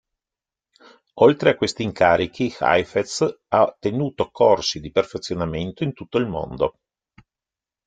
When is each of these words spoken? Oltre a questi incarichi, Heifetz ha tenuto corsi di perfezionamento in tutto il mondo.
Oltre 1.21 1.51
a 1.51 1.55
questi 1.55 1.83
incarichi, 1.83 2.51
Heifetz 2.59 3.41
ha 3.49 3.77
tenuto 3.79 4.31
corsi 4.31 4.79
di 4.79 4.89
perfezionamento 4.91 5.83
in 5.83 5.93
tutto 5.93 6.17
il 6.17 6.25
mondo. 6.27 6.79